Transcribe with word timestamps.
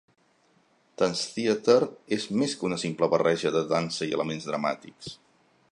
Tanztheater 1.01 1.75
és 2.17 2.25
més 2.43 2.57
que 2.61 2.67
una 2.69 2.81
simple 2.85 3.11
barreja 3.13 3.53
de 3.59 3.63
dansa 3.75 4.07
i 4.09 4.19
elements 4.21 4.51
dramàtics. 4.53 5.17